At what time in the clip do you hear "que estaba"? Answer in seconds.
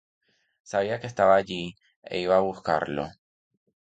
0.99-1.35